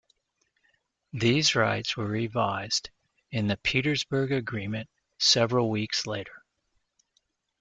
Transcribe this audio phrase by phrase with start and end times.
[1.13, 2.89] These rights were revised
[3.29, 4.89] in the Petersberg Agreement
[5.19, 6.43] several weeks later.